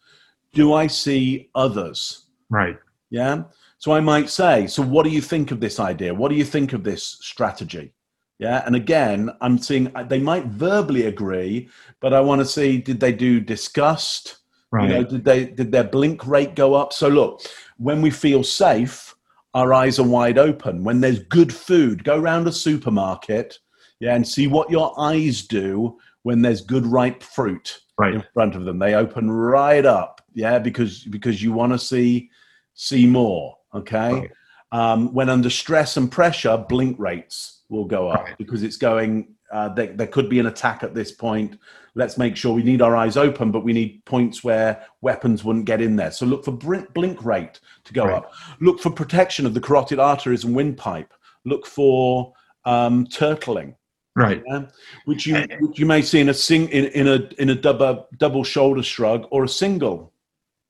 [0.53, 2.25] Do I see others?
[2.49, 2.77] right
[3.09, 3.43] Yeah.
[3.79, 6.13] So I might say, so what do you think of this idea?
[6.13, 7.93] What do you think of this strategy?
[8.39, 8.63] Yeah.
[8.65, 12.99] And again, I'm seeing uh, they might verbally agree, but I want to see did
[12.99, 14.37] they do disgust?
[14.71, 16.93] right You know, did they did their blink rate go up?
[16.93, 17.41] So look,
[17.79, 19.15] when we feel safe,
[19.55, 20.83] our eyes are wide open.
[20.83, 23.57] When there's good food, go round a supermarket,
[23.99, 28.55] yeah, and see what your eyes do when there's good ripe fruit right in front
[28.55, 28.77] of them.
[28.79, 32.29] They open right up, yeah, because because you want to see
[32.75, 33.57] see more.
[33.73, 34.13] Okay.
[34.13, 34.31] Right.
[34.71, 38.37] Um, when under stress and pressure, blink rates will go up Right.
[38.37, 39.33] because it's going.
[39.51, 41.57] Uh, there, there could be an attack at this point.
[41.99, 45.65] Let's make sure we need our eyes open, but we need points where weapons wouldn't
[45.65, 46.11] get in there.
[46.11, 48.13] So look for blink, blink rate to go Right.
[48.15, 48.31] up.
[48.61, 51.13] Look for protection of the carotid arteries and windpipe.
[51.43, 52.31] Look for
[52.63, 53.75] um, turtling
[54.15, 54.41] Right.
[54.47, 54.67] yeah,
[55.05, 58.07] which you which you may see in a sing in, in a in a double
[58.17, 60.13] double shoulder shrug or a single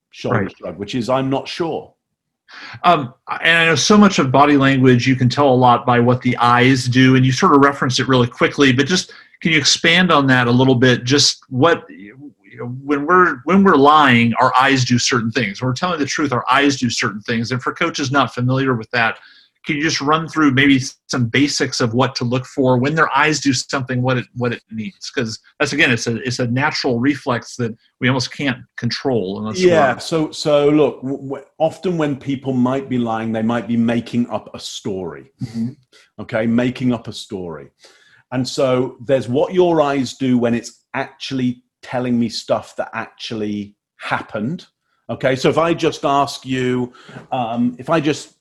[0.09, 0.57] shoulder Right.
[0.57, 1.93] shrug, which is I'm not sure.
[2.83, 3.13] Um,
[3.43, 6.23] and I know so much of body language, you can tell a lot by what
[6.23, 8.73] the eyes do, and you sort of reference it really quickly.
[8.73, 11.04] But just can you expand on that a little bit?
[11.04, 11.86] Just what
[12.62, 15.62] when we're when we're lying, our eyes do certain things.
[15.62, 17.52] When we're telling the truth, our eyes do certain things.
[17.52, 19.17] And for coaches not familiar with that,
[19.65, 23.15] can you just run through maybe some basics of what to look for when their
[23.15, 25.12] eyes do something, what it what it means?
[25.13, 29.62] Because that's again, it's a it's a natural reflex that we almost can't control unless
[29.62, 29.97] Yeah.
[29.97, 34.30] So so look, w- w- often when people might be lying, they might be making
[34.30, 35.32] up a story.
[35.43, 35.75] Mhm.
[36.19, 37.69] Okay, making up a story,
[38.31, 43.75] and so there's what your eyes do when it's actually telling me stuff that actually
[43.97, 44.67] happened.
[45.09, 46.93] Okay, so if I just ask you,
[47.31, 48.35] um, if I just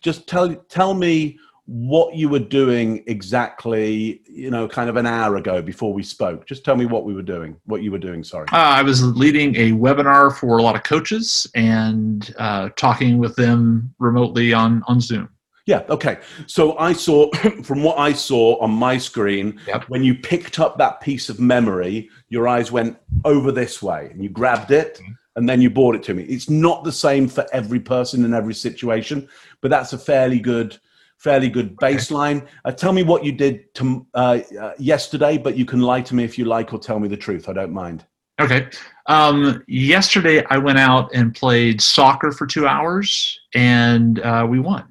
[0.00, 1.38] just tell tell me
[1.70, 6.44] what you were doing exactly, you know, kind of an hour ago before we spoke.
[6.44, 8.24] Just tell me what we were doing, what you were doing.
[8.24, 8.46] Sorry.
[8.50, 13.36] Uh, I was leading a webinar for a lot of coaches and uh, talking with
[13.36, 15.28] them remotely on, on Zoom.
[15.70, 15.84] Yeah.
[15.88, 16.18] Okay.
[16.48, 17.30] So I saw
[17.62, 19.84] from what I saw on my screen, Yep.
[19.88, 24.20] when you picked up that piece of memory, your eyes went over this way and
[24.20, 25.12] you grabbed it Mm-hmm.
[25.36, 26.24] and then you brought it to me.
[26.24, 29.28] It's not the same for every person in every situation,
[29.60, 30.76] but that's a fairly good,
[31.18, 32.44] fairly good baseline.
[32.64, 36.16] Uh, tell me what you did to, uh, uh, yesterday, but you can lie to
[36.16, 37.48] me if you like or tell me the truth.
[37.48, 38.04] I don't mind.
[38.40, 38.68] Okay.
[39.06, 44.84] Um, yesterday, I went out and played soccer for two hours and uh, we won.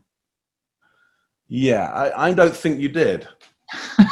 [1.49, 3.27] Yeah, I, I don't think you did.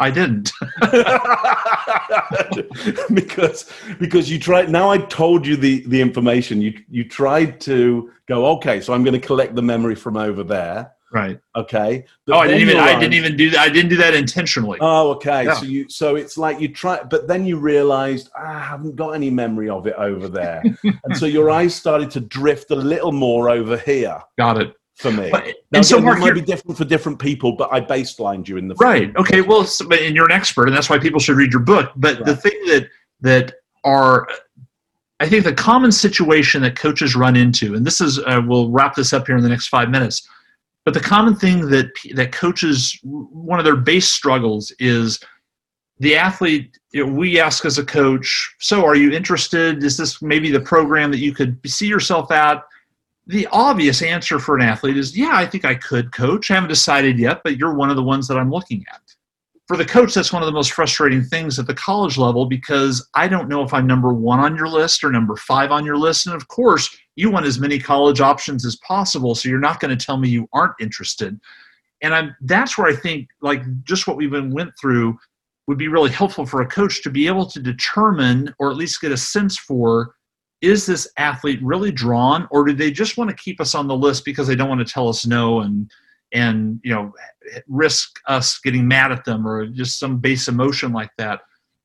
[0.00, 0.50] I didn't.
[3.14, 8.10] because because you tried now i told you the the information you you tried to
[8.26, 11.40] go okay so i'm going to collect the memory from over there Right.
[11.56, 12.76] okay But Oh, I didn't even.
[12.76, 13.60] I didn't even do that.
[13.60, 14.76] I didn't do that intentionally.
[14.82, 18.60] oh okay so you so it's like you try but then you realized "Ah, i
[18.60, 20.62] haven't got any memory of it over there
[21.04, 24.74] and so your eyes started to drift a little more over here Got it.
[24.98, 27.72] For me But- now, and so, Mark, it might be different for different people but
[27.72, 29.14] i baselined you in the Right.
[29.16, 29.40] Okay.
[29.40, 31.92] Well, so, and you're an expert, and that's why people should read your book.
[31.96, 32.88] But the thing that
[33.20, 34.28] that are,
[35.20, 38.94] I think, the common situation that coaches run into, and this is, uh, we'll wrap
[38.94, 40.26] this up here in the next five minutes.
[40.84, 45.20] But the common thing that that coaches, one of their base struggles is
[45.98, 46.78] the athlete.
[46.92, 49.84] You know, we ask as a coach, so are you interested?
[49.84, 52.62] Is this maybe the program that you could see yourself at?
[53.28, 56.50] The obvious answer for an athlete is yeah i think i could coach.
[56.50, 59.02] I haven't decided yet but you're one of the ones that i'm looking at.
[59.68, 63.06] For the coach that's one of the most frustrating things at the college level because
[63.14, 65.98] i don't know if i'm number one on your list or number five on your
[65.98, 66.26] list.
[66.26, 69.96] And of course you want as many college options as possible so you're not going
[69.96, 71.38] to tell me you aren't interested.
[72.02, 75.18] And i'm that's where i think like just what we've been went through
[75.66, 79.02] would be really helpful for a coach to be able to determine or at least
[79.02, 80.14] get a sense for
[80.60, 83.96] is this athlete really drawn or do they just want to keep us on the
[83.96, 85.90] list because they don't want to tell us no and
[86.34, 87.12] and you know
[87.66, 91.40] risk us getting mad at them or just some base emotion like that?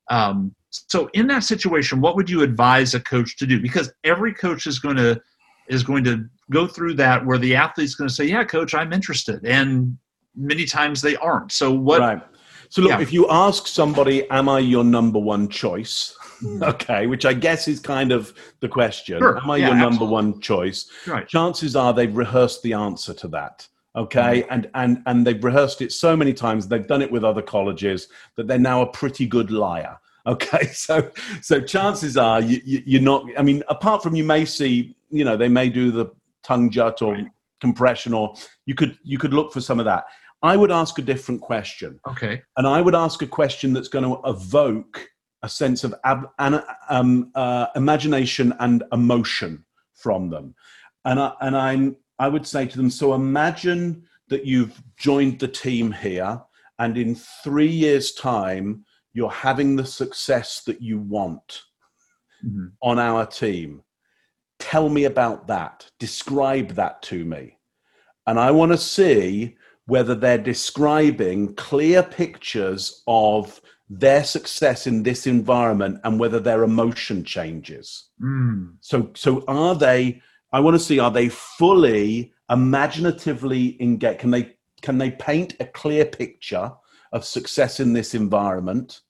[0.09, 3.59] Um, so in that situation what would you advise a coach to do?
[3.59, 5.21] Because every coach is going to
[5.69, 8.91] is going to go through that where the athlete's going to say yeah coach i'm
[8.91, 9.97] interested and
[10.35, 11.51] many times they aren't.
[11.51, 12.21] So what right
[12.73, 13.01] so look Yeah.
[13.07, 16.63] if you ask somebody am i your number one choice Hmm.
[16.73, 18.33] okay which i guess is kind of
[18.63, 19.37] the question Sure.
[19.41, 20.13] am i Yeah, your number absolutely.
[20.21, 20.79] one choice
[21.15, 23.55] right chances are they've rehearsed the answer to that
[24.03, 24.53] okay Mm-hmm.
[24.53, 27.99] and and and they've rehearsed it so many times they've done it with other colleges
[28.35, 29.95] that they're now a pretty good liar
[30.33, 30.95] okay so
[31.49, 34.73] so chances are you, you, you're not i mean apart from you may see
[35.19, 36.05] you know they may do the
[36.49, 37.27] tongue jut or Right.
[37.61, 38.25] compression or
[38.65, 40.03] you could you could look for some of that
[40.43, 44.05] i would ask a different question okay and I would ask a question that's going
[44.05, 45.09] to evoke
[45.41, 50.55] a sense of ab, an, um, uh, imagination and emotion from them.
[51.05, 55.47] And I, and I'm I would say to them, so imagine that you've joined the
[55.47, 56.41] team here,
[56.79, 61.63] and in three years' time, you're having the success that you want
[62.45, 62.71] Mhm.
[62.81, 63.83] on our team.
[64.59, 65.89] Tell me about that.
[65.99, 67.57] Describe that to me.
[68.27, 75.27] And I want to see whether they're describing clear pictures of their success in this
[75.27, 78.09] environment and whether their emotion changes.
[78.21, 78.75] Mm.
[78.79, 80.21] So, so are they?
[80.51, 84.19] I want to see are they fully imaginatively engage?
[84.19, 86.71] Can they can they paint a clear picture
[87.11, 89.01] of success in this environment?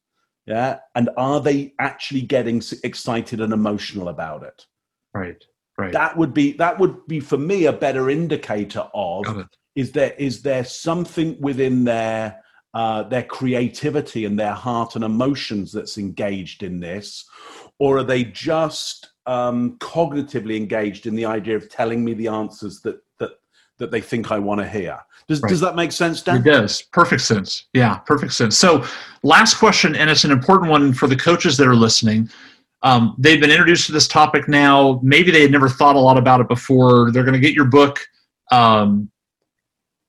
[0.45, 4.65] Yeah, and are they actually getting excited and emotional about it?
[5.13, 5.43] Right.
[5.77, 5.93] Right.
[5.93, 10.41] That would be that would be for me a better indicator of is there is
[10.41, 12.43] there something within their
[12.73, 17.25] uh, their creativity and their heart and emotions that's engaged in this,
[17.79, 22.81] or are they just um, cognitively engaged in the idea of telling me the answers
[22.81, 23.31] that that
[23.77, 24.99] that they think I want to hear?
[25.27, 25.49] Does right.
[25.49, 26.37] does that make sense, Dan?
[26.37, 26.81] It does.
[26.81, 27.65] Perfect sense.
[27.73, 28.57] Yeah, perfect sense.
[28.57, 28.85] So,
[29.23, 32.29] last question, and it's an important one for the coaches that are listening.
[32.83, 34.99] Um, they've been introduced to this topic now.
[35.01, 37.11] Maybe they had never thought a lot about it before.
[37.11, 38.01] They're going to get your book,
[38.51, 39.09] um,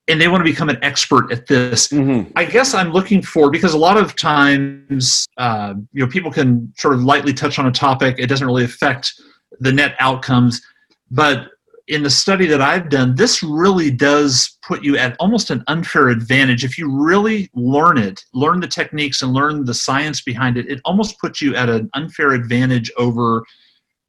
[0.09, 1.89] and they want to become an expert at this.
[1.89, 2.31] Mm-hmm.
[2.37, 6.73] I guess I'm looking for because a lot of times, uh, you know, people can
[6.77, 8.17] sort of lightly touch on a topic.
[8.19, 9.15] It doesn't really affect
[9.61, 10.61] the net outcomes,
[11.11, 11.49] but
[11.87, 16.09] in the study that I've done, this really does put you at almost an unfair
[16.09, 16.65] advantage.
[16.65, 20.81] If you really learn it, learn the techniques and learn the science behind it, it
[20.85, 23.45] almost puts you at an unfair advantage over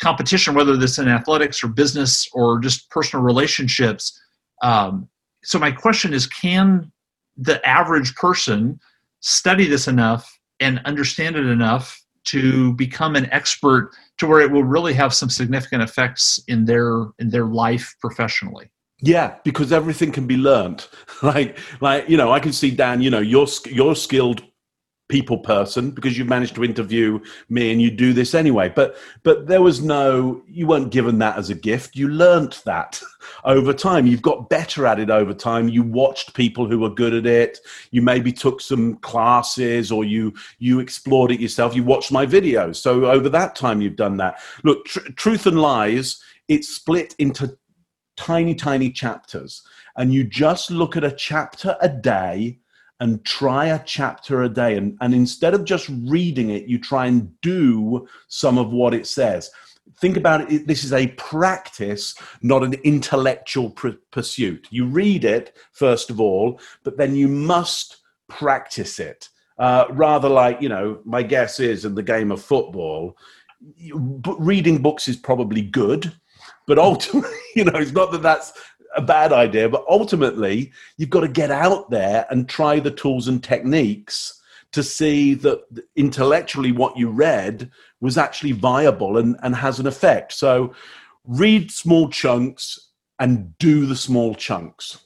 [0.02, 4.22] competition, whether this in athletics or business or just personal relationships.
[4.62, 5.10] Um,
[5.46, 6.92] so my question is, can
[7.38, 8.80] the average person
[9.22, 14.64] study this enough and understand it enough to become an expert to where it will
[14.64, 18.70] really have some significant effects in their in their life professionally?
[19.02, 20.88] Yeah because everything can be learned
[21.22, 24.42] like like you know i can see dan you know you're you're skilled
[25.08, 28.70] people person because you've managed to interview me and you do this anyway.
[28.70, 31.96] But but there was no you weren't given that as a gift.
[31.96, 33.02] You learnt that
[33.44, 34.08] over time.
[34.08, 35.70] You've got better at it over time.
[35.70, 37.60] You watched people who were good at it.
[37.92, 41.76] You maybe took some classes or you you explored it yourself.
[41.76, 42.78] You watched my videos.
[42.78, 44.40] So over that time you've done that.
[44.64, 47.58] Look tr- truth and lies it's split into
[48.18, 49.64] tiny tiny chapters.
[49.98, 52.60] And you just look at a chapter a day
[53.00, 54.78] and try a chapter a day.
[54.78, 59.08] And, and instead of just reading it, you try and do some of what it
[59.08, 59.52] says.
[60.00, 60.68] Think about it.
[60.68, 64.68] This is a practice, not an intellectual pr- pursuit.
[64.70, 69.30] You read it, first of all, but then you must practice it.
[69.58, 73.18] Uh, rather like, you know, my guess is in the game of football,
[74.38, 76.12] reading books is probably good,
[76.68, 78.54] but ultimately, you know, it's not that that's
[78.96, 83.28] a bad idea, but ultimately, you've got to get out there and try the tools
[83.28, 84.42] and techniques
[84.72, 85.62] to see that
[85.96, 87.72] intellectually what you read
[88.02, 90.34] was actually viable and, and has an effect.
[90.34, 90.74] So,
[91.26, 95.00] read small chunks and do the small chunks.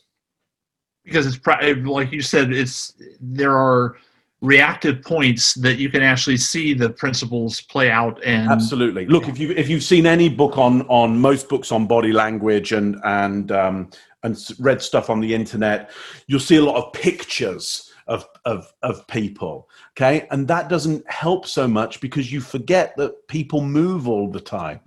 [1.04, 1.40] Because it's
[1.86, 3.98] like you said, it's there are
[4.42, 9.06] reactive points that you can actually see the principles play out and absolutely.
[9.06, 12.72] Look if you if you've seen any book on on most books on body language
[12.72, 13.90] and and um
[14.24, 15.92] and read stuff on the internet
[16.28, 20.28] you'll see a lot of pictures of of of people okay?
[20.32, 24.80] And that doesn't help so much because you forget that people move all the time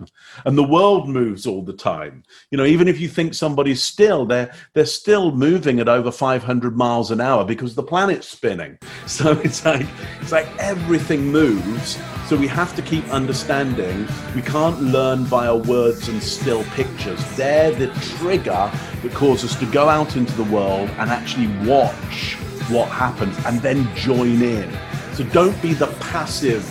[0.45, 2.23] and the world moves all the time.
[2.51, 6.75] You know even if you think somebody's still they're they're still moving at over 500
[6.75, 8.77] miles an hour because the planet's spinning.
[9.05, 9.85] So it's like
[10.21, 11.99] it's like everything moves.
[12.27, 14.07] So we have to keep understanding.
[14.33, 17.23] We can't learn via words and still pictures.
[17.35, 18.71] They're the trigger
[19.03, 22.37] that cause us to go out into the world and actually watch
[22.69, 24.69] what happens and then join in
[25.13, 26.65] so don't be the passive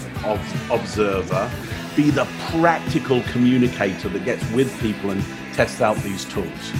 [0.70, 1.50] observer,
[1.94, 5.22] be the practical communicator that gets with people and
[5.52, 6.72] tests out these tools.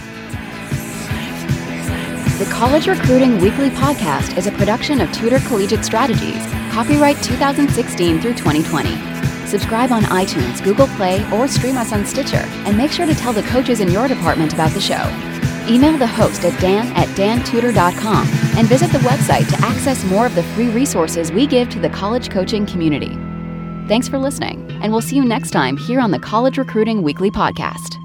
[2.39, 8.35] The College Recruiting Weekly Podcast is a production of Tudor Collegiate Strategies, copyright 2016 through
[8.35, 9.47] 2020.
[9.47, 13.33] Subscribe on iTunes, Google Play, or stream us on Stitcher, and make sure to tell
[13.33, 15.32] the coaches in your department about the show.
[15.69, 20.35] Email the host at dan at dantudor.com and visit the website to access more of
[20.35, 23.17] the free resources we give to the college coaching community.
[23.89, 27.31] Thanks for listening, and we'll see you next time here on the College Recruiting Weekly
[27.31, 27.99] Podcast.